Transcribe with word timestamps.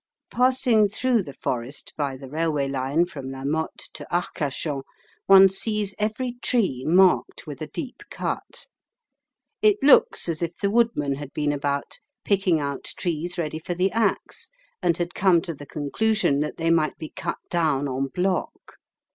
Passing 0.31 0.89
through 0.89 1.21
the 1.21 1.31
forest 1.33 1.93
by 1.95 2.17
the 2.17 2.27
railway 2.27 2.67
line 2.67 3.05
from 3.05 3.29
La 3.29 3.43
Mothe 3.43 3.83
to 3.93 4.07
Arcachon, 4.11 4.81
one 5.27 5.47
sees 5.47 5.93
every 5.99 6.37
tree 6.41 6.83
marked 6.87 7.45
with 7.45 7.61
a 7.61 7.67
deep 7.67 8.01
cut. 8.09 8.65
It 9.61 9.77
looks 9.83 10.27
as 10.27 10.41
if 10.41 10.57
the 10.57 10.71
woodman 10.71 11.17
had 11.17 11.31
been 11.33 11.51
about, 11.51 11.99
picking 12.25 12.59
out 12.59 12.85
trees 12.97 13.37
ready 13.37 13.59
for 13.59 13.75
the 13.75 13.91
axe, 13.91 14.49
and 14.81 14.97
had 14.97 15.13
come 15.13 15.39
to 15.43 15.53
the 15.53 15.67
conclusion 15.67 16.39
that 16.39 16.57
they 16.57 16.71
might 16.71 16.97
be 16.97 17.09
cut 17.09 17.37
down 17.51 17.87
en 17.87 18.07
bloc. 18.07 18.77